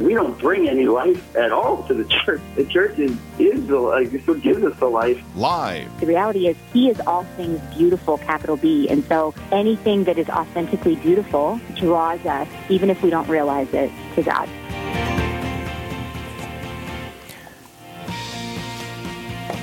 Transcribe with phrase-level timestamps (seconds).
[0.00, 2.40] We don't bring any life at all to the church.
[2.56, 4.12] The church is, is the life.
[4.12, 5.22] It's what gives us the life.
[5.36, 6.00] Live.
[6.00, 8.88] The reality is, He is all things beautiful, capital B.
[8.88, 13.90] And so anything that is authentically beautiful draws us, even if we don't realize it,
[14.16, 14.48] to God.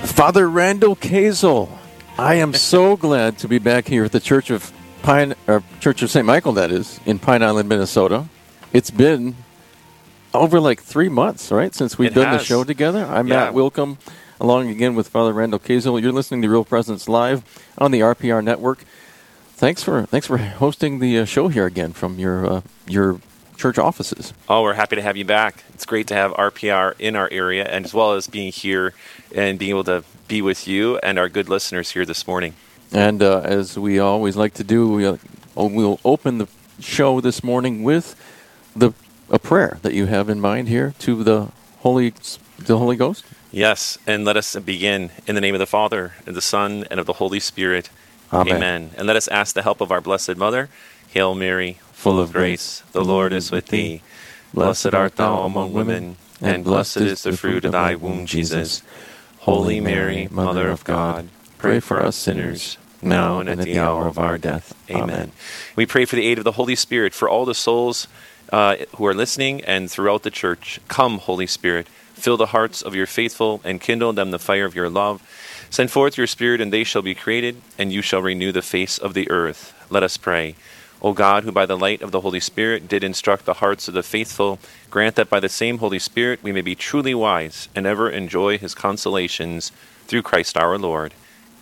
[0.07, 1.69] Father Randall Kazel,
[2.17, 6.03] I am so glad to be back here at the Church of Pine, or Church
[6.03, 6.25] of St.
[6.25, 8.25] Michael, that is, in Pine Island, Minnesota.
[8.71, 9.35] It's been
[10.33, 13.05] over like three months, right, since we've It done the show together.
[13.05, 13.45] I'm Yeah.
[13.45, 13.97] Matt Willkom,
[14.39, 16.01] along again with Father Randall Kazel.
[16.01, 17.43] You're listening to Real Presence Live
[17.77, 18.83] on the RPR Network.
[19.55, 23.19] Thanks for thanks for hosting the uh, show here again from your uh, your
[23.57, 24.33] church offices.
[24.49, 25.63] Oh, we're happy to have you back.
[25.75, 28.93] It's great to have RPR in our area, and as well as being here
[29.35, 32.55] and being able to be with you and our good listeners here this morning.
[32.91, 35.17] And uh, as we always like to do, we, uh,
[35.55, 36.47] we'll open the
[36.79, 38.15] show this morning with
[38.75, 38.93] the
[39.31, 41.47] a prayer that you have in mind here to the
[41.79, 42.13] Holy
[42.59, 43.25] the Holy Ghost.
[43.51, 46.99] Yes, and let us begin in the name of the Father, and the Son, and
[46.99, 47.89] of the Holy Spirit.
[48.31, 48.91] Amen.
[48.97, 50.69] And let us ask the help of our Blessed Mother.
[51.09, 54.01] Hail Mary, full of grace, the Lord is with thee.
[54.53, 58.83] Blessed art thou among women, and blessed is the fruit of thy womb, Jesus.
[59.39, 64.19] Holy Mary, Mother of God, pray for us sinners, now and at the hour of
[64.19, 64.73] our death.
[64.89, 65.31] Amen.
[65.75, 68.07] We pray for the aid of the Holy Spirit for all the souls
[68.51, 70.79] uh, who are listening and throughout the church.
[70.87, 74.75] Come, Holy Spirit, fill the hearts of your faithful and kindle them the fire of
[74.75, 75.21] your love.
[75.69, 78.97] Send forth your Spirit, and they shall be created, and you shall renew the face
[78.97, 79.73] of the earth.
[79.89, 80.55] Let us pray.
[81.01, 83.93] O God, who by the light of the Holy Spirit did instruct the hearts of
[83.93, 84.59] the faithful,
[84.89, 88.57] grant that by the same Holy Spirit we may be truly wise and ever enjoy
[88.57, 89.71] his consolations
[90.05, 91.13] through Christ our Lord.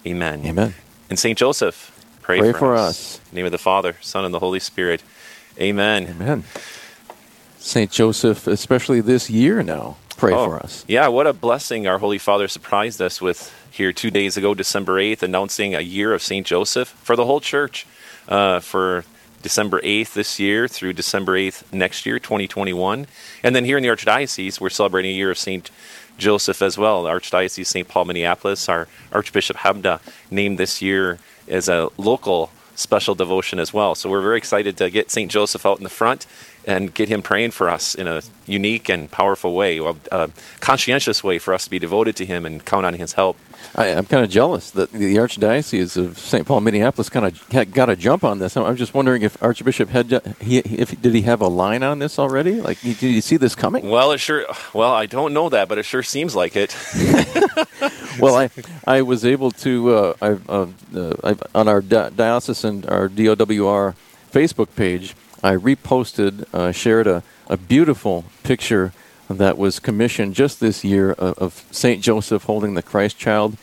[0.06, 0.46] Amen.
[0.46, 0.76] Amen.
[1.10, 2.90] And Saint Joseph, pray, Pray for, for us.
[2.90, 3.18] us.
[3.18, 5.04] In the name of the Father, Son, and the Holy Spirit.
[5.60, 6.08] Amen.
[6.08, 6.44] Amen.
[7.58, 10.86] Saint Joseph, especially this year now, pray Oh, for us.
[10.88, 14.96] Yeah, what a blessing our Holy Father surprised us with here two days ago, December
[15.02, 16.46] 8th, announcing a year of St.
[16.48, 17.86] Joseph for the whole church
[18.28, 19.04] uh, for
[19.42, 23.08] December 8th this year through December 8th next year, 2021.
[23.44, 25.70] And then here in the Archdiocese, we're celebrating a year of St.
[26.18, 27.04] Joseph as well.
[27.04, 27.88] The Archdiocese St.
[27.88, 30.00] Paul, Minneapolis, our Archbishop Hebda
[30.32, 33.94] named this year as a local special devotion as well.
[33.96, 35.30] So we're very excited to get St.
[35.30, 36.26] Joseph out in the front
[36.70, 39.80] and get him praying for us in a unique and powerful way,
[40.12, 43.38] a, conscientious way for us to be devoted to him and count on his help.
[43.76, 46.46] I, I'm kind of jealous that the Archdiocese of St.
[46.46, 48.56] Paul, Minneapolis, kind of got a jump on this.
[48.56, 52.20] I'm just wondering if Archbishop had he if did he have a line on this
[52.20, 52.62] already?
[52.62, 53.90] Like, did you see this coming?
[53.90, 54.46] Well, it sure.
[54.74, 56.76] Well, I don't know that, but it sure seems like it.
[58.20, 58.50] well, I
[58.88, 63.96] I was able to uh, I, uh, uh, I, on our di- diocesan our DOWR
[64.32, 65.16] Facebook page.
[65.44, 68.92] I reposted, uh, shared a, a beautiful picture
[69.30, 73.58] that was commissioned just this year of, of Saint Joseph holding the Christ Child,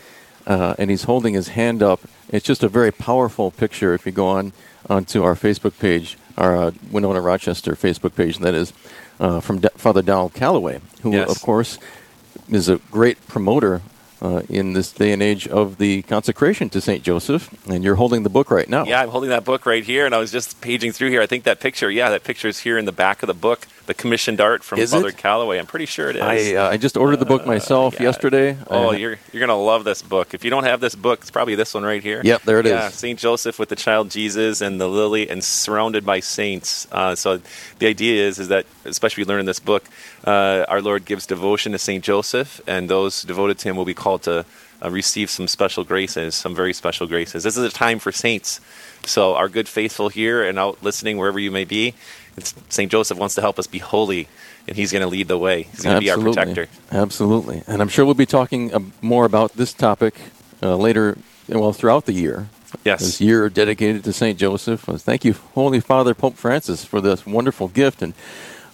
[0.47, 2.01] uh, and he's holding his hand up.
[2.31, 3.93] It's just a very powerful picture.
[3.95, 4.53] If you go on
[4.89, 8.73] onto our Facebook page, our uh, Winona Rochester Facebook page, that is
[9.19, 11.31] uh, from D- Father Donald Calloway, who Yes.
[11.31, 11.79] of course
[12.49, 13.83] is a great promoter
[14.23, 18.23] uh, in this day and age of the consecration to Saint Joseph, and you're holding
[18.23, 18.85] the book right now.
[18.85, 21.23] Yeah, I'm holding that book right here, and I was just paging through here.
[21.23, 23.67] I think that picture, yeah, that picture is here in the back of the book,
[23.87, 25.17] the commissioned art from Is Father it?
[25.17, 25.59] Calloway.
[25.59, 26.23] I'm pretty sure it is.
[26.23, 28.03] I uh, I just ordered the book myself yeah.
[28.05, 28.57] yesterday.
[28.69, 30.35] Oh, you're you're gonna love this book.
[30.35, 32.21] If you don't have this book, it's probably this one right here.
[32.23, 32.93] Yep, there it is.
[32.93, 32.95] is.
[32.95, 36.87] Saint Joseph with the child Jesus and the lily, and surrounded by saints.
[36.91, 37.41] Uh, so
[37.79, 39.85] the idea is is that, especially we learn in this book,
[40.25, 43.95] uh, our Lord gives devotion to Saint Joseph, and those devoted to him will be
[43.95, 44.45] called to
[44.85, 47.43] uh, receive some special graces, some very special graces.
[47.43, 48.61] This is a time for saints.
[49.05, 51.95] So our good faithful here and out listening wherever you may be,
[52.69, 54.29] Saint Joseph wants to help us be holy,
[54.69, 55.63] and he's going to lead the way.
[55.65, 56.69] He's going to be our protector.
[56.93, 57.63] Absolutely.
[57.67, 60.15] And I'm sure we'll be talking uh, more about this topic
[60.63, 61.17] uh, later,
[61.49, 62.49] well, throughout the year.
[62.85, 63.01] Yes.
[63.01, 64.39] This year dedicated to St.
[64.39, 64.89] Joseph.
[64.89, 68.13] Uh, Thank you, Holy Father Pope Francis, for this wonderful gift and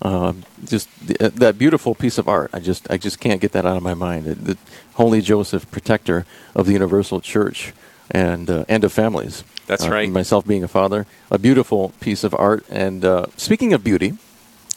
[0.01, 0.33] uh,
[0.65, 2.51] just th- that beautiful piece of art.
[2.53, 4.25] I just, I just can't get that out of my mind.
[4.25, 4.59] The, the
[4.95, 7.73] Holy Joseph, protector of the Universal Church
[8.11, 9.45] and uh, and of families.
[9.67, 10.11] That's Uh, right.
[10.11, 12.65] Myself being a father, a beautiful piece of art.
[12.69, 14.15] And uh, speaking of beauty,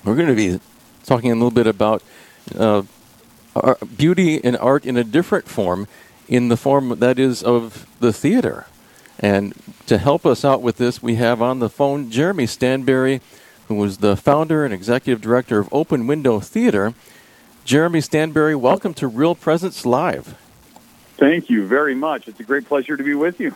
[0.03, 0.59] we're going to be
[1.05, 2.03] talking a little bit about
[2.57, 2.83] uh,
[3.55, 5.87] ar- beauty and art in a different form,
[6.27, 8.67] in the form that is of the theater.
[9.19, 9.53] And
[9.87, 13.21] to help us out with this, we have on the phone Jeremy Stanbary,
[13.67, 16.93] who is the founder and executive director of Open Window Theater.
[17.63, 20.35] Jeremy Stanbary, welcome to Real Presence Live.
[21.17, 22.27] Thank you very much.
[22.27, 23.55] It's a great pleasure to be with you.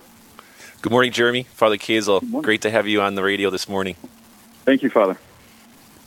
[0.81, 1.43] Good morning, Jeremy.
[1.43, 3.95] Father Kazel, great to have you on the radio this morning.
[4.63, 5.17] Thank you, Father.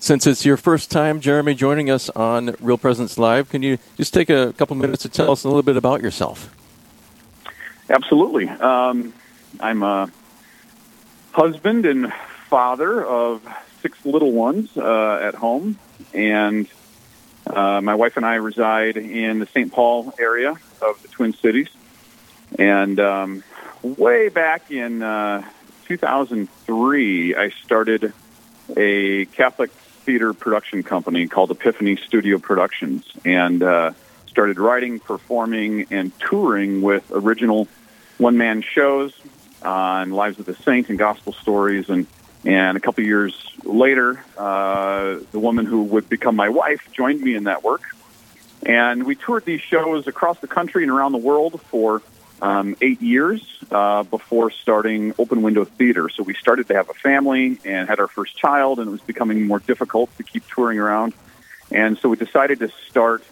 [0.00, 4.14] Since it's your first time, Jeremy, joining us on Real Presence Live, can you just
[4.14, 6.54] take a couple minutes to tell us a little bit about yourself?
[7.90, 8.48] Absolutely.
[8.48, 9.12] Um,
[9.60, 10.10] I'm a
[11.32, 12.10] husband and
[12.48, 13.46] father of
[13.82, 15.78] six little ones uh, at home,
[16.14, 16.66] and
[17.46, 19.70] uh, my wife and I reside in the St.
[19.70, 21.68] Paul area of the Twin Cities.
[22.58, 23.42] And um,
[23.82, 25.46] way back in uh,
[25.86, 28.12] 2003, I started
[28.76, 33.92] a Catholic theater production company called Epiphany Studio Productions, and uh,
[34.26, 37.68] started writing, performing, and touring with original
[38.18, 39.12] one-man shows
[39.62, 41.88] on Lives of the Saints and gospel stories.
[41.88, 42.06] And
[42.44, 47.36] and a couple years later, uh, the woman who would become my wife joined me
[47.36, 47.82] in that work.
[48.64, 52.02] And we toured these shows across the country and around the world for
[52.42, 53.40] um, eight years
[53.70, 56.08] uh, before starting Open Window Theater.
[56.08, 59.00] So we started to have a family and had our first child, and it was
[59.00, 61.14] becoming more difficult to keep touring around.
[61.70, 63.22] And so we decided to start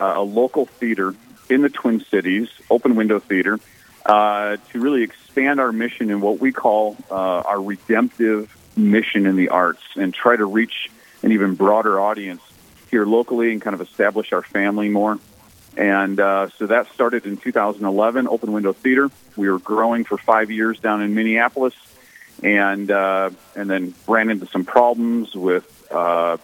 [0.00, 1.14] uh, a local theater
[1.50, 3.58] in the Twin Cities, Open Window Theater,
[4.06, 9.36] uh, to really expand our mission in what we call uh, our redemptive mission in
[9.36, 10.88] the arts and try to reach
[11.22, 12.42] an even broader audience
[12.90, 15.18] here locally and kind of establish our family more.
[15.76, 19.10] And uh, so that started in 2011, Open Window Theater.
[19.36, 21.74] We were growing for five years down in Minneapolis,
[22.42, 26.36] and uh, and then ran into some problems with uh,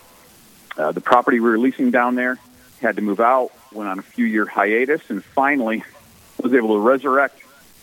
[0.79, 2.39] uh, the property we were leasing down there.
[2.81, 3.51] Had to move out.
[3.73, 5.85] Went on a few year hiatus, and finally
[6.43, 7.39] was able to resurrect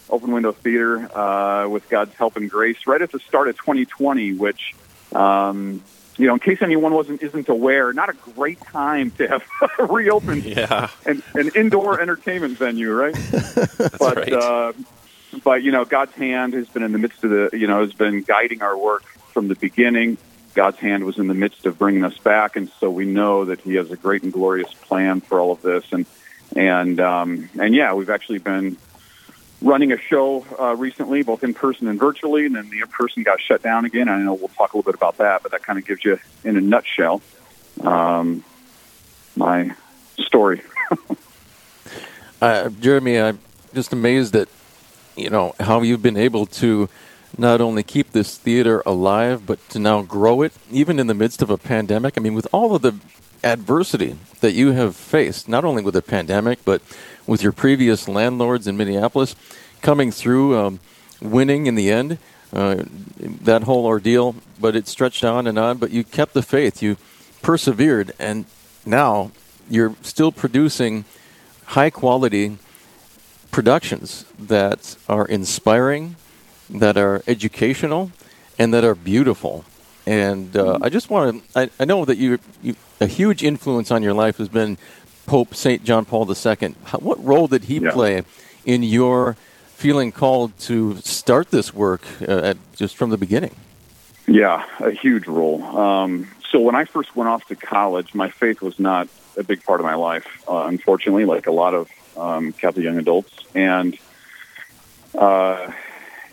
[0.09, 4.33] Open Window Theater uh, with God's help and grace right at the start of 2020,
[4.33, 4.75] which.
[5.13, 5.81] Um,
[6.17, 9.43] you know, in case anyone wasn't isn't aware, not a great time to have
[9.89, 10.89] reopened yeah.
[11.05, 13.15] an, an indoor entertainment venue, right?
[13.99, 14.33] but right.
[14.33, 14.73] Uh,
[15.43, 17.93] but you know, God's hand has been in the midst of the you know has
[17.93, 19.03] been guiding our work
[19.33, 20.17] from the beginning.
[20.53, 23.59] God's hand was in the midst of bringing us back, and so we know that
[23.59, 25.83] He has a great and glorious plan for all of this.
[25.91, 26.05] And
[26.55, 28.77] and um, and yeah, we've actually been
[29.61, 33.23] running a show uh, recently, both in person and virtually, and then the in person
[33.23, 34.09] got shut down again.
[34.09, 36.19] I know we'll talk a little bit about that, but that kind of gives you,
[36.43, 37.21] in a nutshell,
[37.81, 38.43] um,
[39.35, 39.73] my
[40.17, 40.61] story.
[42.41, 43.39] uh, Jeremy, I'm
[43.73, 44.47] just amazed at
[45.15, 46.89] you know how you've been able to
[47.37, 51.41] not only keep this theater alive, but to now grow it, even in the midst
[51.41, 52.17] of a pandemic.
[52.17, 52.95] I mean, with all of the
[53.45, 56.81] adversity that you have faced, not only with the pandemic, but
[57.25, 59.35] with your previous landlords in Minneapolis,
[59.81, 60.79] coming through, um,
[61.21, 62.17] winning in the end,
[62.51, 62.83] uh,
[63.19, 66.81] that whole ordeal, but it stretched on and on, but you kept the faith.
[66.81, 66.97] You
[67.41, 68.45] persevered, and
[68.85, 69.31] now
[69.69, 71.05] you're still producing
[71.65, 72.57] high quality
[73.51, 76.15] productions that are inspiring,
[76.69, 78.11] that are educational,
[78.57, 79.65] and that are beautiful.
[80.07, 83.89] And uh, I just want to, I, I know that you, you, a huge influence
[83.91, 84.77] on your life has been
[85.25, 85.83] Pope St.
[85.83, 86.75] John Paul II.
[86.85, 87.91] How, what role did he Yeah.
[87.91, 88.21] play
[88.65, 89.35] in your
[89.75, 93.55] feeling called to start this work uh, at, just from the beginning?
[94.27, 95.63] Yeah, a huge role.
[95.63, 99.07] Um, so when I first went off to college, my faith was not
[99.37, 102.97] a big part of my life, uh, unfortunately, like a lot of um, Catholic young
[102.97, 103.33] adults.
[103.53, 103.97] And
[105.15, 105.71] uh,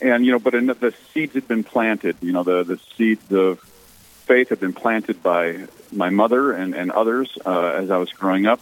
[0.02, 2.16] and you know, but in the, the seeds had been planted.
[2.21, 6.90] You know, the the seeds of faith had been planted by my mother and and
[6.90, 8.61] others uh, as I was growing up.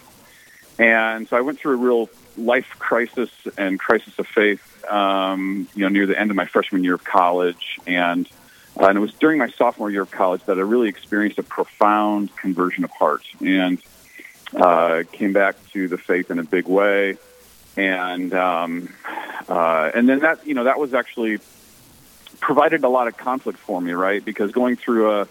[0.78, 4.85] And so I went through a real life crisis and crisis of faith.
[4.90, 8.28] Um, you know, near the end of my freshman year of college, and
[8.78, 11.42] uh, and it was during my sophomore year of college that I really experienced a
[11.42, 13.78] profound conversion of heart and
[14.54, 17.16] uh, came back to the faith in a big way.
[17.80, 18.92] And um,
[19.49, 21.38] uh, and then that you know that was actually
[22.40, 24.22] provided a lot of conflict for me, right?
[24.22, 25.28] Because going through a,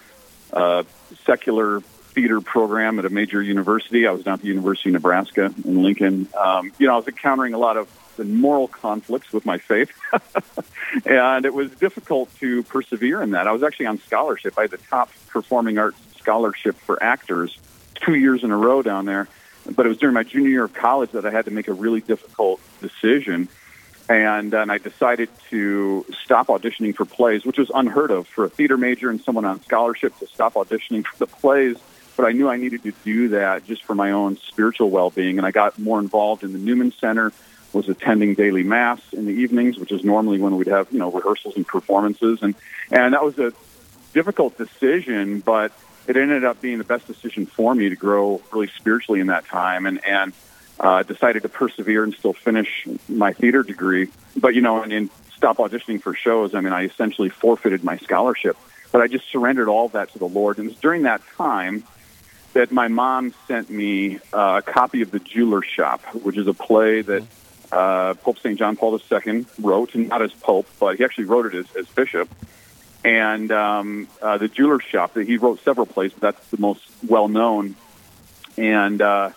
[0.54, 0.86] a
[1.26, 5.54] secular theater program at a major university, I was down at the University of Nebraska
[5.64, 6.28] in Lincoln.
[6.38, 7.88] Um, you know, I was encountering a lot of
[8.18, 9.92] the moral conflicts with my faith,
[11.06, 13.48] and it was difficult to persevere in that.
[13.48, 14.58] I was actually on scholarship.
[14.58, 17.58] I had the top performing arts scholarship for actors
[17.94, 19.28] two years in a row down there.
[19.76, 21.74] But it was during my junior year of college that I had to make a
[21.74, 23.48] really difficult decision.
[24.10, 28.50] And then I decided to stop auditioning for plays, which was unheard of for a
[28.50, 31.78] theater major and someone on scholarship to stop auditioning for the plays.
[32.18, 35.38] But I knew I needed to do that just for my own spiritual well-being.
[35.38, 37.32] And I got more involved in the Newman Center,
[37.72, 41.12] was attending daily mass in the evenings, which is normally when we'd have, you know,
[41.12, 42.40] rehearsals and performances.
[42.42, 42.56] And,
[42.92, 43.54] and that was a
[44.14, 45.72] difficult decision, but
[46.10, 49.46] it ended up being the best decision for me to grow really spiritually in that
[49.46, 50.34] time, and and
[50.80, 54.10] uh, decided to persevere and still finish my theater degree.
[54.36, 56.56] But you know, and, and stop auditioning for shows.
[56.56, 58.58] I mean, I essentially forfeited my scholarship,
[58.92, 60.58] but I just surrendered all that to the Lord.
[60.58, 61.84] And it was during that time
[62.54, 66.54] that my mom sent me uh, a copy of The Jeweler Shop, which is a
[66.54, 67.24] play that
[67.72, 68.58] uh, Pope St.
[68.58, 71.88] John Paul II wrote, and not as Pope, but he actually wrote it as, as
[71.90, 72.28] Bishop.
[73.04, 77.28] And um, uh, The Jeweler Shop, he wrote several plays, but that's the most well
[77.28, 77.76] known.
[78.58, 79.32] And uh,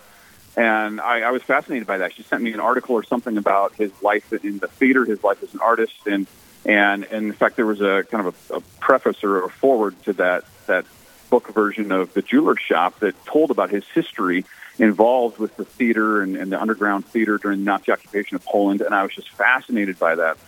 [0.57, 2.12] and I, I was fascinated by that.
[2.12, 5.42] She sent me an article or something about his life in the theater, his life
[5.42, 6.26] as an artist, and
[6.64, 10.00] and, and in fact there was a kind of a, a preface or a forward
[10.04, 10.85] to that that
[11.31, 14.45] book version of the jeweler shop that told about his history
[14.78, 18.81] involved with the theater and, and the underground theater during the Nazi occupation of Poland,
[18.81, 20.38] and I was just fascinated by that.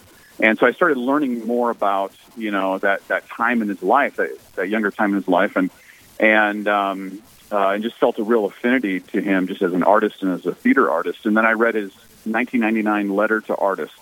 [0.41, 4.17] And so I started learning more about you know that that time in his life,
[4.17, 5.71] that, that younger time in his life, and
[6.19, 7.23] and um,
[7.53, 10.45] uh, and just felt a real affinity to him just as an artist and as
[10.47, 11.27] a theater artist.
[11.27, 11.93] And then I read his
[12.25, 13.99] 1999 letter to artists,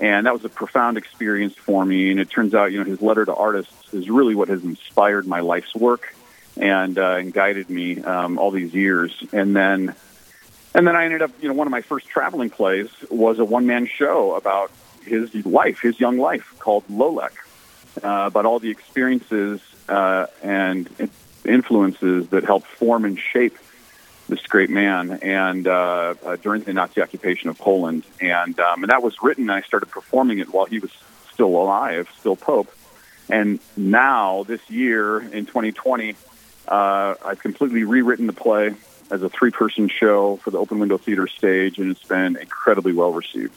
[0.00, 2.10] and that was a profound experience for me.
[2.10, 5.26] And it turns out, you know, his letter to artists is really what has inspired
[5.26, 6.14] my life's work
[6.56, 9.12] and uh, and guided me um, all these years.
[9.32, 9.94] And then
[10.74, 13.44] and then I ended up, you know, one of my first traveling plays was a
[13.44, 14.70] one man show about
[15.04, 17.32] his life, his young life, called Lolek,
[18.02, 20.88] uh, about all the experiences uh, and
[21.44, 23.56] influences that helped form and shape
[24.28, 28.04] this great man and uh, uh, during the Nazi occupation of Poland.
[28.20, 30.90] And, um, and that was written, I started performing it while he was
[31.32, 32.72] still alive, still Pope.
[33.28, 36.14] And now, this year in 2020,
[36.68, 38.74] uh, I've completely rewritten the play
[39.10, 42.92] as a three person show for the Open Window Theater stage, and it's been incredibly
[42.92, 43.54] well received.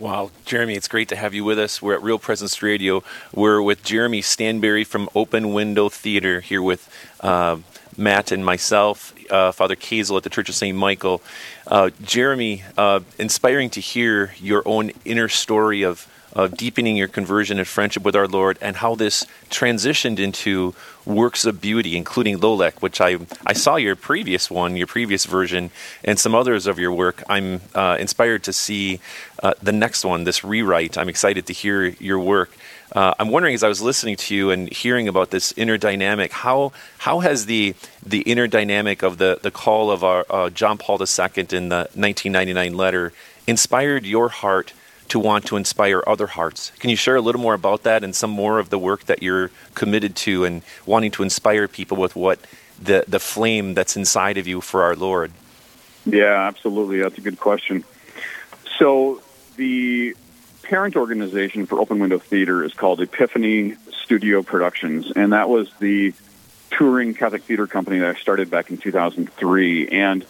[0.00, 1.82] Wow, Jeremy, it's great to have you with us.
[1.82, 3.02] We're at Real Presence Radio.
[3.34, 6.88] We're with Jeremy Stanbary from Open Window Theater here with
[7.20, 7.58] uh,
[7.98, 10.74] Matt and myself, uh, Father Kazel at the Church of St.
[10.74, 11.20] Michael.
[11.66, 17.58] Uh, Jeremy, uh, inspiring to hear your own inner story of of deepening your conversion
[17.58, 22.82] and friendship with our Lord, and how this transitioned into works of beauty, including Lolek,
[22.82, 25.70] which I I saw your previous one, your previous version,
[26.04, 27.22] and some others of your work.
[27.28, 29.00] I'm uh, inspired to see
[29.42, 30.96] uh, the next one, this rewrite.
[30.98, 32.50] I'm excited to hear your work.
[32.92, 36.32] Uh, I'm wondering, as I was listening to you and hearing about this inner dynamic,
[36.32, 40.76] how how has the the inner dynamic of the the call of our uh, John
[40.76, 43.12] Paul II in the 1999 letter
[43.46, 44.72] inspired your heart
[45.10, 46.72] to want to inspire other hearts.
[46.78, 49.22] Can you share a little more about that and some more of the work that
[49.22, 52.38] you're committed to and wanting to inspire people with what
[52.80, 55.32] the, the flame that's inside of you for our Lord?
[56.06, 57.00] Yeah, absolutely.
[57.00, 57.84] That's a good question.
[58.78, 59.20] So,
[59.56, 60.16] the
[60.62, 66.14] parent organization for Open Window Theater is called Epiphany Studio Productions, and that was the
[66.70, 69.88] touring Catholic theater company that I started back in 2003.
[69.88, 70.24] And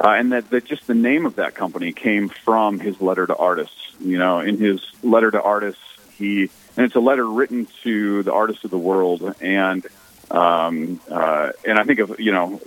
[0.00, 3.36] uh, and that, that just the name of that company came from his letter to
[3.36, 3.81] artists.
[4.00, 5.82] You know, in his letter to artists,
[6.16, 9.86] he and it's a letter written to the artists of the world, and
[10.30, 12.60] um, uh, and I think of you know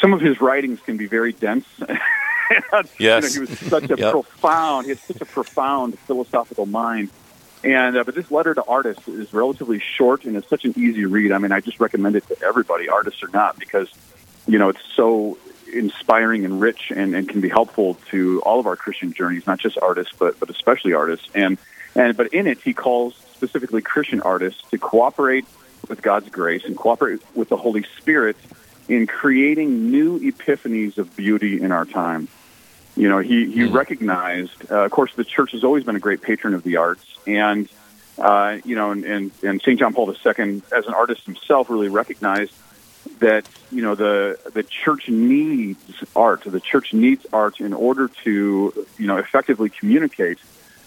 [0.00, 1.66] some of his writings can be very dense.
[1.78, 4.12] yes, you know, he was such a yep.
[4.12, 4.86] profound.
[4.86, 7.10] He had such a profound philosophical mind.
[7.64, 11.06] And uh, but this letter to artists is relatively short and it's such an easy
[11.06, 11.32] read.
[11.32, 13.90] I mean, I just recommend it to everybody, artists or not, because
[14.46, 15.38] you know it's so
[15.72, 19.58] inspiring and rich and, and can be helpful to all of our Christian journeys, not
[19.58, 21.28] just artists, but but especially artists.
[21.34, 21.58] And
[21.94, 25.46] and but in it, he calls specifically Christian artists to cooperate
[25.88, 28.36] with God's grace and cooperate with the Holy Spirit
[28.88, 32.28] in creating new epiphanies of beauty in our time.
[32.96, 33.72] You know, he he mm.
[33.72, 34.70] recognized.
[34.70, 37.68] Uh, of course, the church has always been a great patron of the arts, and
[38.18, 39.78] uh, you know, and, and, and St.
[39.78, 42.52] John Paul II, as an artist himself, really recognized
[43.18, 45.82] that you know the the church needs
[46.14, 46.42] art.
[46.44, 50.38] The church needs art in order to you know effectively communicate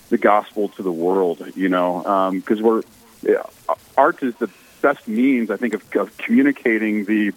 [0.10, 1.44] the gospel to the world.
[1.56, 2.84] You know, because um, we're
[3.98, 4.50] art is the
[4.82, 7.34] best means I think of, of communicating the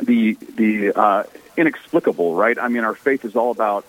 [0.00, 1.24] the the uh,
[1.56, 2.34] inexplicable.
[2.34, 2.58] Right?
[2.58, 3.86] I mean, our faith is all about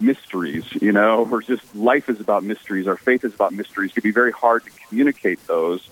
[0.00, 0.64] mysteries.
[0.80, 2.86] You know, or just life is about mysteries.
[2.86, 3.90] Our faith is about mysteries.
[3.90, 5.88] It can be very hard to communicate those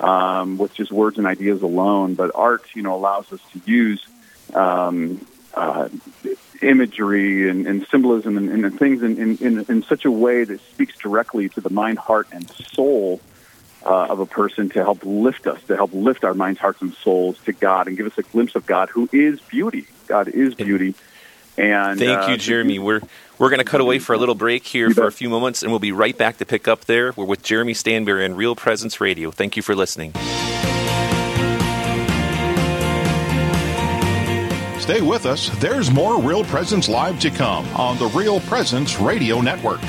[0.00, 2.14] um, with just words and ideas alone.
[2.14, 4.04] But art, you know, allows us to use
[4.54, 5.88] um, uh,
[6.62, 10.96] imagery and, and symbolism and, and things in, in, in, such a way that speaks
[10.98, 13.20] directly to the mind, heart, and soul
[13.84, 16.94] uh, of a person to help lift us, to help lift our minds, hearts, and
[16.94, 19.86] souls to God and give us a glimpse of God who is beauty.
[20.06, 20.94] God is beauty.
[21.58, 22.78] And Thank uh, you, Jeremy.
[22.78, 23.00] We're
[23.38, 25.70] we're going to cut away for a little break here for a few moments, and
[25.70, 27.12] we'll be right back to pick up there.
[27.16, 29.30] We're with Jeremy Stanbary on Real Presence Radio.
[29.30, 30.12] Thank you for listening.
[34.80, 35.50] Stay with us.
[35.58, 39.80] There's more Real Presence Live to come on the Real Presence Radio Network.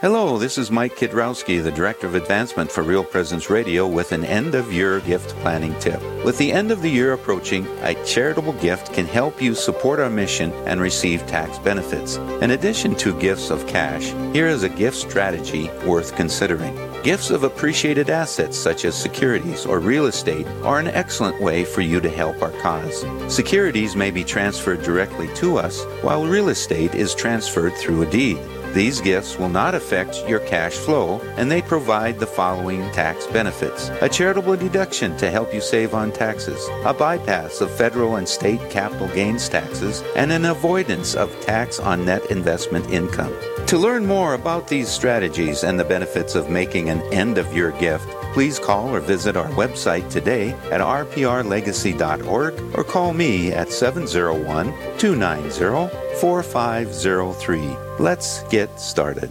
[0.00, 4.24] Hello, this is Mike Kidrowski, the Director of Advancement for Real Presence Radio, with an
[4.24, 6.00] end of year gift planning tip.
[6.24, 10.08] With the end of the year approaching, a charitable gift can help you support our
[10.08, 12.16] mission and receive tax benefits.
[12.16, 16.74] In addition to gifts of cash, here is a gift strategy worth considering.
[17.02, 21.82] Gifts of appreciated assets such as securities or real estate are an excellent way for
[21.82, 23.04] you to help our cause.
[23.28, 28.38] Securities may be transferred directly to us, while real estate is transferred through a deed.
[28.72, 33.88] These gifts will not affect your cash flow, and they provide the following tax benefits
[34.00, 38.60] a charitable deduction to help you save on taxes, a bypass of federal and state
[38.70, 43.34] capital gains taxes, and an avoidance of tax on net investment income.
[43.70, 47.70] To learn more about these strategies and the benefits of making an end of year
[47.78, 54.74] gift, please call or visit our website today at rprlegacy.org or call me at 701
[54.98, 57.60] 290 4503.
[58.00, 59.30] Let's get started.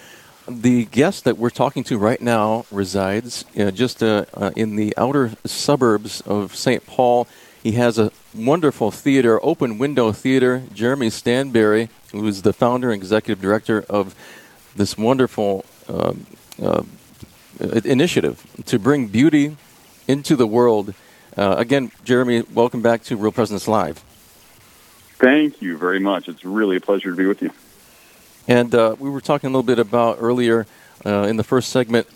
[0.48, 4.94] the guest that we're talking to right now resides, uh, just uh, uh, in the
[4.98, 6.86] outer suburbs of St.
[6.86, 7.28] Paul.
[7.62, 10.64] He has a wonderful theater, open window theater.
[10.74, 14.16] Jeremy Stanbary, who is the founder and executive director of
[14.76, 16.26] this wonderful um,
[16.62, 16.84] uh,
[17.86, 19.56] initiative to bring beauty
[20.08, 20.94] into the world.
[21.38, 24.04] Uh, again, Jeremy, welcome back to Real Presence Live.
[25.20, 26.28] Thank you very much.
[26.28, 27.52] It's really a pleasure to be with you.
[28.48, 30.66] And uh, we were talking a little bit about earlier
[31.06, 32.08] uh, in the first segment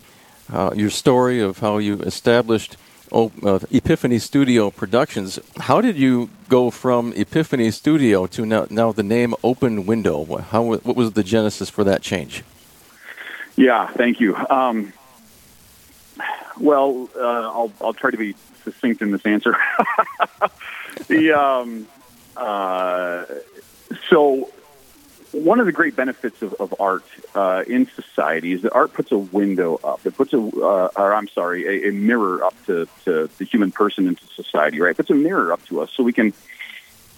[0.51, 2.77] uh, your story of how you established
[3.11, 5.39] oh, uh, Epiphany Studio Productions.
[5.57, 10.37] How did you go from Epiphany Studio to now, now the name Open Window?
[10.37, 12.43] How, what was the genesis for that change?
[13.55, 14.35] Yeah, thank you.
[14.35, 14.93] Um,
[16.59, 19.55] well, uh, I'll I'll try to be succinct in this answer.
[21.07, 21.87] the um,
[22.35, 23.25] uh,
[24.09, 24.51] so
[25.35, 27.03] one of the great benefits of, of art
[27.35, 30.05] uh, in society is that art puts a window up.
[30.05, 33.71] It puts a, uh, or I'm sorry, a, a mirror up to, to the human
[33.71, 34.79] person into society.
[34.79, 36.33] Right, it puts a mirror up to us so we can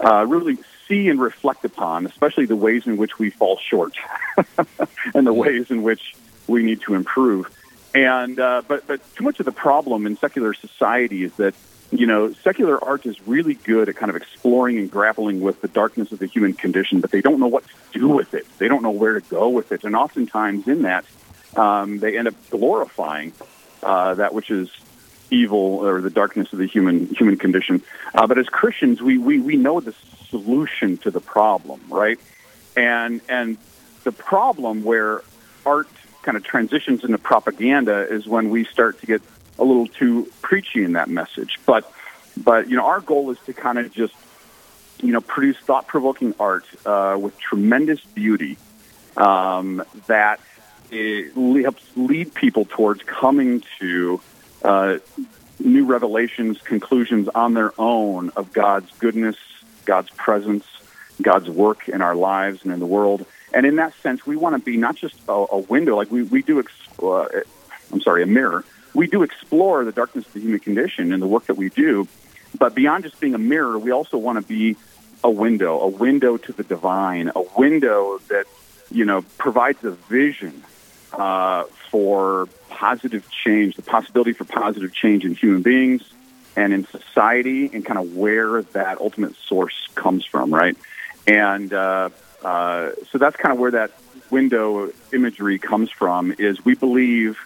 [0.03, 3.93] uh, really see and reflect upon, especially the ways in which we fall short
[5.13, 6.15] and the ways in which
[6.47, 7.55] we need to improve.
[7.93, 11.53] And uh, but but too much of the problem in secular society is that
[11.91, 15.67] you know secular art is really good at kind of exploring and grappling with the
[15.67, 18.45] darkness of the human condition, but they don't know what to do with it.
[18.57, 21.05] They don't know where to go with it, and oftentimes in that
[21.55, 23.33] um, they end up glorifying
[23.83, 24.69] uh, that which is
[25.29, 27.81] evil or the darkness of the human human condition.
[28.13, 29.93] Uh, but as Christians, we, we we know the
[30.29, 32.19] solution to the problem, right?
[32.75, 33.57] And and
[34.03, 35.21] the problem where
[35.65, 35.89] art
[36.21, 39.21] kind of transitions into propaganda is when we start to get
[39.59, 41.59] a little too preachy in that message.
[41.65, 41.91] But
[42.35, 44.13] but you know, our goal is to kind of just
[45.01, 48.57] you know produce thought provoking art uh, with tremendous beauty
[49.15, 50.39] um, that
[50.91, 54.21] it helps lead people towards coming to
[54.63, 54.97] uh,
[55.59, 59.35] new revelations, conclusions on their own of God's goodness,
[59.85, 60.65] God's presence,
[61.21, 63.25] God's work in our lives and in the world.
[63.53, 66.23] And in that sense, we want to be not just a, a window, like we,
[66.23, 67.25] we do, ex- uh,
[67.91, 68.63] I'm sorry, a mirror.
[68.97, 72.07] We do explore the darkness of the human condition in the work that we do.
[72.57, 74.75] But beyond just being a mirror, we also want to be
[75.23, 78.45] a window, a window to the divine, a window that,
[78.89, 80.63] you know, provides a vision
[81.13, 86.01] uh, for positive change, the possibility for positive change in human beings
[86.55, 90.75] and in society, and kind of where that ultimate source comes from, right?
[91.27, 92.09] And uh,
[92.43, 93.91] uh, so that's kind of where that
[94.31, 96.33] window imagery comes from.
[96.39, 97.37] Is we believe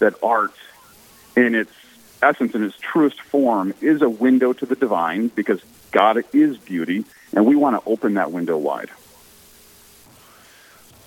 [0.00, 0.52] that art,
[1.46, 1.72] in its
[2.22, 7.04] essence, in its truest form, is a window to the divine because God is beauty,
[7.32, 8.90] and we want to open that window wide.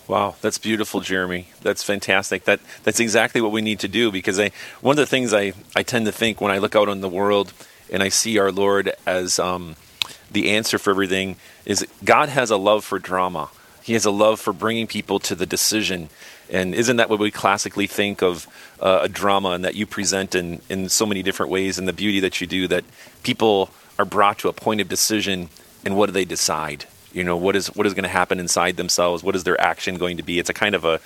[0.07, 1.47] Wow, that's beautiful, Jeremy.
[1.61, 2.43] That's fantastic.
[2.45, 5.53] That that's exactly what we need to do because I one of the things I,
[5.75, 7.53] I tend to think when I look out on the world
[7.89, 9.75] and I see our Lord as um,
[10.29, 13.49] the answer for everything is God has a love for drama.
[13.83, 16.09] He has a love for bringing people to the decision.
[16.51, 18.47] And isn't that what we classically think of
[18.79, 21.93] uh, a drama and that you present in, in so many different ways and the
[21.93, 22.83] beauty that you do that
[23.23, 25.49] people are brought to a point of decision
[25.85, 26.85] and what do they decide?
[27.13, 29.23] you know what is what is going to happen inside themselves?
[29.23, 30.39] What is their action going to be?
[30.39, 30.99] It's a kind of a,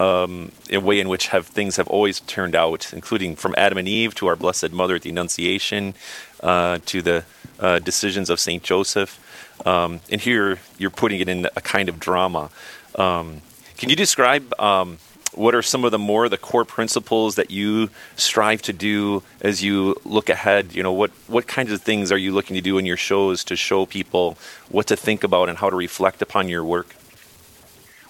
[0.00, 3.88] um, a way in which have things have always turned out including from adam and
[3.88, 5.94] eve to our blessed mother at the annunciation
[6.42, 7.24] uh, to the
[7.60, 9.18] uh, decisions of saint joseph.
[9.66, 12.50] Um, and here you're putting it in a kind of drama.
[12.96, 13.42] Um,
[13.76, 14.98] can you describe um,
[15.34, 19.62] what are some of the more the core principles that you strive to do as
[19.62, 20.74] you look ahead?
[20.74, 23.44] You know what what kinds of things are you looking to do in your shows
[23.44, 24.36] to show people
[24.68, 26.94] what to think about and how to reflect upon your work?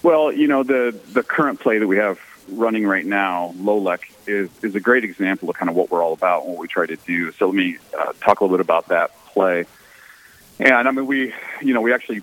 [0.01, 4.49] Well you know the the current play that we have running right now lolek is
[4.61, 6.85] is a great example of kind of what we're all about and what we try
[6.85, 7.31] to do.
[7.31, 9.65] So let me uh, talk a little bit about that play.
[10.59, 12.21] And i mean we you know we actually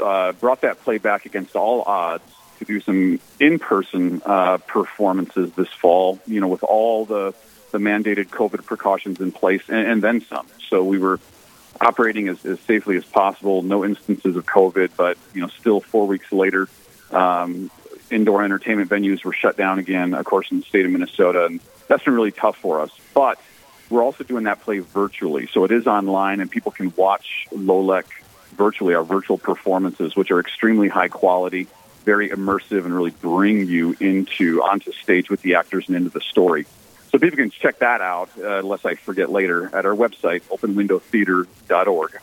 [0.00, 5.68] uh, brought that play back against all odds to do some in-person uh, performances this
[5.68, 6.20] fall.
[6.26, 7.34] You know, with all the
[7.72, 10.46] the mandated COVID precautions in place, and, and then some.
[10.68, 11.20] So we were
[11.80, 13.62] operating as, as safely as possible.
[13.62, 16.68] No instances of COVID, but you know, still four weeks later,
[17.10, 17.70] um,
[18.10, 20.14] indoor entertainment venues were shut down again.
[20.14, 22.90] Of course, in the state of Minnesota, and that's been really tough for us.
[23.14, 23.40] But
[23.90, 28.04] we're also doing that play virtually, so it is online, and people can watch Lolek
[28.56, 31.68] virtually, our virtual performances, which are extremely high quality
[32.06, 36.20] very immersive and really bring you into onto stage with the actors and into the
[36.20, 36.64] story.
[37.10, 42.20] So people can check that out, uh, unless I forget later, at our website, openwindowtheater.org,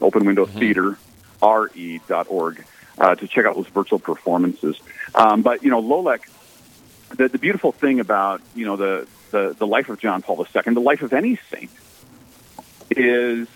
[0.00, 2.64] openwindowtheater.re.org,
[2.96, 4.78] uh, to check out those virtual performances.
[5.14, 6.20] Um, but, you know, Lolek,
[7.16, 10.74] the, the beautiful thing about, you know, the, the, the life of John Paul II,
[10.74, 11.72] the life of any saint,
[12.90, 13.48] is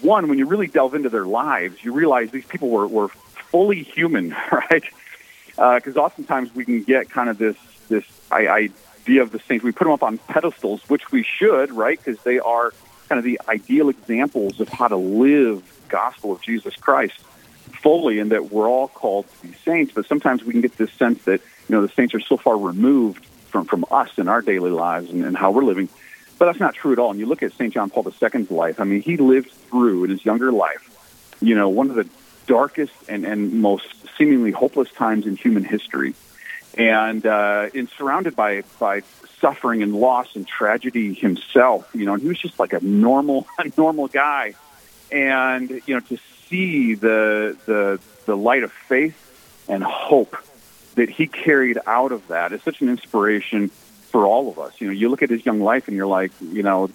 [0.00, 3.08] one, when you really delve into their lives, you realize these people were, were
[3.50, 4.84] fully human, right?
[5.58, 7.56] Because uh, oftentimes we can get kind of this
[7.88, 9.64] this idea of the saints.
[9.64, 11.98] We put them up on pedestals, which we should, right?
[12.02, 12.72] Because they are
[13.08, 17.18] kind of the ideal examples of how to live the gospel of Jesus Christ
[17.82, 19.92] fully, and that we're all called to be saints.
[19.94, 22.56] But sometimes we can get this sense that you know the saints are so far
[22.56, 25.88] removed from from us in our daily lives and, and how we're living.
[26.38, 27.10] But that's not true at all.
[27.10, 27.74] And you look at St.
[27.74, 28.78] John Paul II's life.
[28.78, 32.08] I mean, he lived through in his younger life, you know, one of the
[32.48, 36.14] darkest and, and most seemingly hopeless times in human history.
[36.76, 39.02] And, uh, and surrounded by, by
[39.40, 43.46] suffering and loss and tragedy himself, you know, and he was just like a normal,
[43.58, 44.54] a normal guy.
[45.12, 50.36] And, you know, to see the, the, the light of faith and hope
[50.96, 53.68] that he carried out of that is such an inspiration
[54.10, 54.80] for all of us.
[54.80, 56.90] You know, you look at his young life and you're like, you know,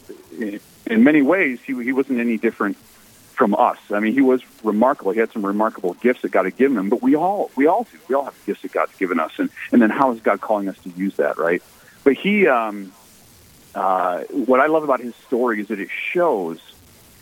[0.86, 2.78] in many ways, he, he wasn't any different
[3.34, 3.78] from us.
[3.92, 5.12] I mean, he was remarkable.
[5.12, 7.84] He had some remarkable gifts that God had given him, but we all we all
[7.84, 7.98] do.
[8.08, 10.70] We all have gifts that God's given us, and and then how is God calling
[10.70, 11.62] us to use that, right?
[12.04, 12.92] But he, um,
[13.74, 16.60] uh, what I love about his story is that it shows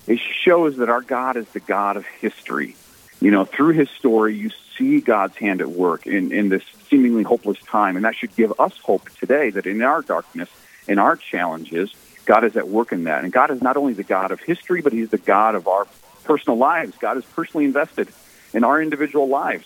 [0.08, 2.76] it shows that our God is the God of history.
[3.20, 7.24] You know, through his story, you see God's hand at work in, in this seemingly
[7.24, 10.50] hopeless time, and that should give us hope today that in our darkness,
[10.88, 11.94] and our challenges,
[12.26, 13.24] God is at work in that.
[13.24, 15.88] And God is not only the God of history, but He's the God of our
[16.24, 16.96] personal lives.
[17.00, 18.08] God is personally invested
[18.54, 19.66] in our individual lives,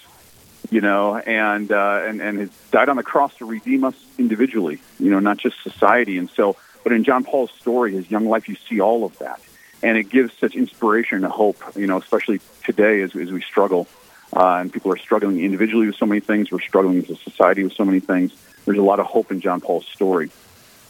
[0.69, 4.79] you know, and uh, and and has died on the cross to redeem us individually,
[4.99, 6.17] you know, not just society.
[6.17, 9.41] And so, but in John Paul's story, his young life, you see all of that,
[9.83, 13.87] and it gives such inspiration and hope, you know, especially today as as we struggle.
[14.35, 16.51] Uh, and people are struggling individually with so many things.
[16.51, 18.33] We're struggling as a society with so many things.
[18.65, 20.29] There's a lot of hope in John Paul's story.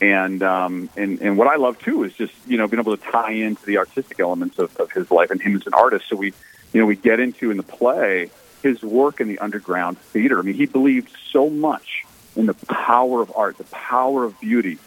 [0.02, 3.04] And um, and and what I love too is just you know being able to
[3.04, 6.06] tie into the artistic elements of, of his life and him as an artist.
[6.10, 6.34] So we
[6.74, 8.30] you know we get into in the play
[8.62, 10.40] his work in the underground theater.
[10.40, 12.04] I mean, he believed so much
[12.36, 14.80] in the power of art, the power of beauty,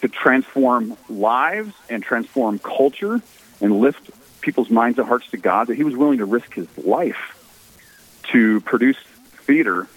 [0.00, 3.20] to transform lives and transform culture
[3.60, 6.68] and lift people's minds and hearts to God that he was willing to risk his
[6.78, 8.96] life to produce
[9.44, 9.88] theater,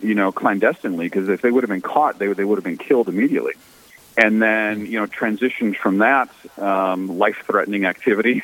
[0.00, 2.78] you know, clandestinely because if they would have been caught, they they would have been
[2.78, 3.52] killed immediately
[4.18, 6.28] and then you know transitioned from that
[6.58, 8.42] um, life-threatening activity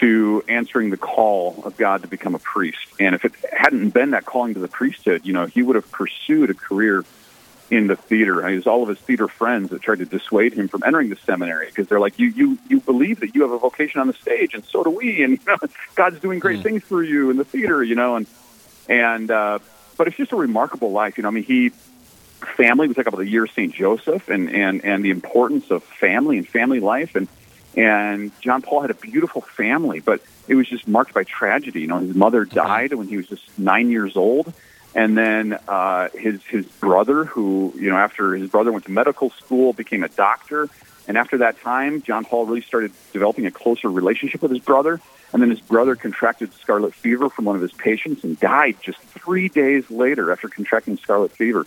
[0.00, 2.86] to answering the call of God to become a priest.
[2.98, 5.92] And if it hadn't been that calling to the priesthood, you know, he would have
[5.92, 7.04] pursued a career
[7.70, 8.46] in the theater.
[8.48, 11.16] it was all of his theater friends that tried to dissuade him from entering the
[11.16, 14.12] seminary because they're like, you, you, you believe that you have a vocation on the
[14.14, 15.56] stage, and so do we, and you know,
[15.94, 16.62] God's doing great mm.
[16.62, 18.26] things for you in the theater, you know, and
[18.88, 19.58] and uh,
[19.96, 21.28] but it's just a remarkable life, you know.
[21.28, 21.70] I mean, he
[22.46, 22.88] family.
[22.88, 26.38] We talk about the year of Saint Joseph and and and the importance of family
[26.38, 27.14] and family life.
[27.14, 27.28] And
[27.76, 31.80] and John Paul had a beautiful family, but it was just marked by tragedy.
[31.82, 34.52] You know, his mother died when he was just nine years old,
[34.94, 39.30] and then uh, his his brother, who you know, after his brother went to medical
[39.30, 40.68] school, became a doctor.
[41.08, 45.00] And after that time, John Paul really started developing a closer relationship with his brother.
[45.32, 48.98] And then his brother contracted scarlet fever from one of his patients and died just
[48.98, 51.66] three days later after contracting scarlet fever.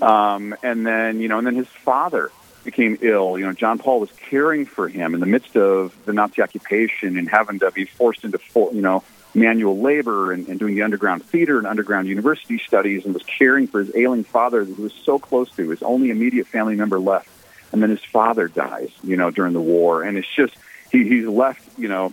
[0.00, 2.30] Um, and then, you know, and then his father
[2.64, 3.38] became ill.
[3.38, 7.16] You know, John Paul was caring for him in the midst of the Nazi occupation
[7.16, 9.02] and having to be forced into, full, you know,
[9.34, 13.66] manual labor and, and doing the underground theater and underground university studies and was caring
[13.66, 17.28] for his ailing father who was so close to, his only immediate family member left.
[17.72, 20.02] And then his father dies, you know, during the war.
[20.02, 20.54] And it's just,
[20.90, 22.12] he, he's left, you know,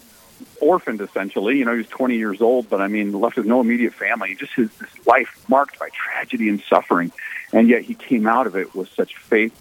[0.62, 1.58] orphaned essentially.
[1.58, 4.36] You know, he was 20 years old, but I mean, left with no immediate family.
[4.36, 7.12] Just his, his life marked by tragedy and suffering.
[7.51, 9.53] And yet he came out of it with such faith,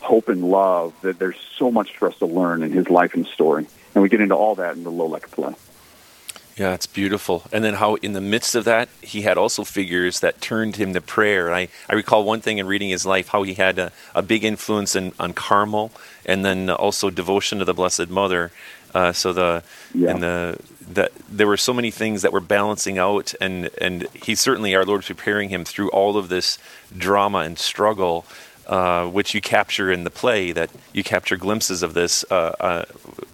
[0.00, 3.26] hope, and love that there's so much for us to learn in his life and
[3.26, 3.66] story.
[3.94, 5.54] And we get into all that in the Lolek play.
[6.56, 7.42] Yeah, it's beautiful.
[7.50, 10.94] And then how, in the midst of that, he had also figures that turned him
[10.94, 11.52] to prayer.
[11.52, 14.44] I, I recall one thing in reading his life how he had a, a big
[14.44, 15.90] influence in, on Carmel
[16.24, 18.52] and then also devotion to the Blessed Mother.
[18.94, 20.10] Uh, so the yeah.
[20.10, 20.58] and the
[20.92, 24.84] that there were so many things that were balancing out, and and he certainly our
[24.84, 26.58] Lord preparing him through all of this
[26.96, 28.24] drama and struggle,
[28.66, 30.52] uh, which you capture in the play.
[30.52, 32.84] That you capture glimpses of this uh, uh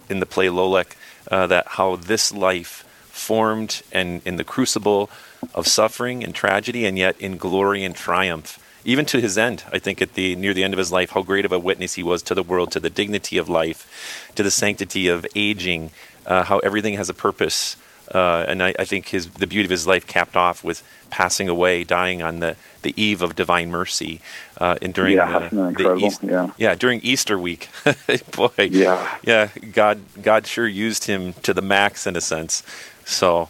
[0.09, 0.95] in the play Lolek.
[1.29, 5.09] Uh, that how this life formed and in the crucible
[5.53, 9.63] of suffering and tragedy, and yet in glory and triumph even to his end.
[9.71, 11.93] I think at the near the end of his life, how great of a witness
[11.93, 15.91] he was to the world, to the dignity of life, to the sanctity of aging,
[16.25, 17.77] uh, how everything has a purpose.
[18.13, 21.47] Uh, and I, I, think his the beauty of his life capped off with passing
[21.47, 24.19] away, dying on the, the eve of divine mercy,
[24.57, 26.51] uh, and during yeah, the, the East, yeah.
[26.57, 27.69] yeah during Easter week.
[28.35, 32.63] Boy, yeah, yeah, God God sure used him to the max in a sense.
[33.05, 33.47] So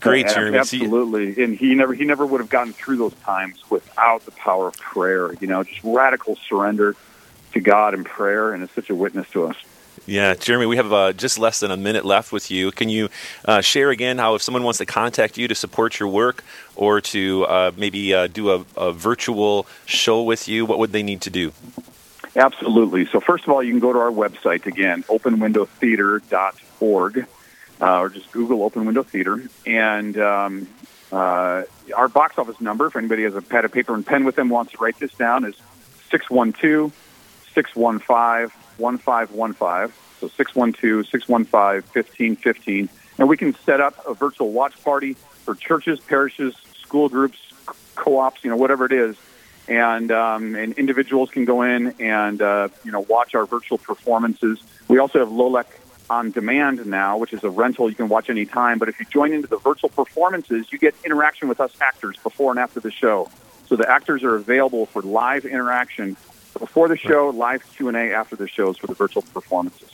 [0.00, 0.58] great, Jeremy.
[0.58, 4.68] Absolutely, and he never he never would have gotten through those times without the power
[4.68, 5.32] of prayer.
[5.40, 6.94] You know, just radical surrender
[7.52, 9.56] to God in prayer, and it's such a witness to us.
[10.04, 12.70] Yeah, Jeremy, we have uh, just less than a minute left with you.
[12.70, 13.08] Can you
[13.44, 16.44] uh, share again how if someone wants to contact you to support your work
[16.76, 21.02] or to uh, maybe uh, do a, a, virtual show with you, what would they
[21.02, 21.50] need to do?
[22.36, 23.06] Absolutely.
[23.06, 27.26] So, first of all, you can go to our website again, openwindowtheater.org,
[27.80, 29.42] uh, or just Google Open Window Theater.
[29.66, 30.68] And um,
[31.12, 31.62] uh,
[31.94, 34.48] our box office number, if anybody has a pad of paper and pen with them,
[34.48, 35.54] wants to write this down, is
[36.10, 36.92] 612
[37.54, 39.94] 615 1515.
[40.20, 42.88] So 612 615 1515.
[43.18, 47.38] And we can set up a virtual watch party for churches, parishes, school groups,
[47.94, 49.16] co ops, you know, whatever it is.
[49.68, 54.62] And, um, and individuals can go in and, uh, you know, watch our virtual performances.
[54.86, 55.66] We also have Lolek
[56.08, 58.78] on demand now, which is a rental you can watch anytime.
[58.78, 62.52] But if you join into the virtual performances, you get interaction with us actors before
[62.52, 63.28] and after the show.
[63.66, 66.16] So the actors are available for live interaction
[66.58, 69.90] before the show, live Q&A after the shows for the virtual performances.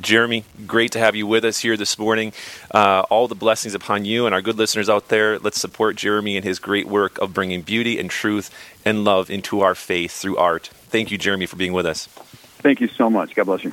[0.00, 2.32] Jeremy, great to have you with us here this morning.
[2.72, 5.38] Uh, all the blessings upon you and our good listeners out there.
[5.38, 8.50] Let's support Jeremy and his great work of bringing beauty and truth
[8.84, 10.66] and love into our faith through art.
[10.88, 12.06] Thank you, Jeremy, for being with us.
[12.06, 13.34] Thank you so much.
[13.34, 13.72] God bless you.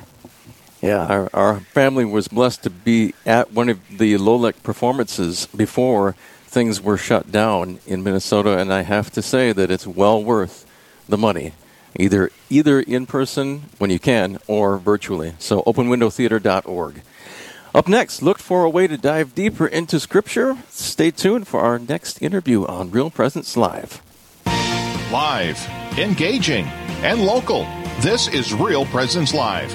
[0.82, 6.16] Yeah, our, our family was blessed to be at one of the Lolek performances before
[6.44, 10.66] things were shut down in Minnesota, and I have to say that it's well worth
[11.08, 11.52] the money,
[11.96, 15.34] either either in person when you can or virtually.
[15.38, 17.02] So openwindowtheater.org.
[17.74, 20.58] Up next, look for a way to dive deeper into Scripture.
[20.68, 24.02] Stay tuned for our next interview on Real Presence Live.
[25.10, 25.58] Live,
[25.96, 26.66] engaging,
[27.02, 27.64] and local.
[28.00, 29.74] This is Real Presence Live,